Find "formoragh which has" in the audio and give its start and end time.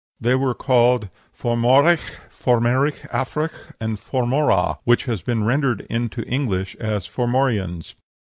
3.99-5.21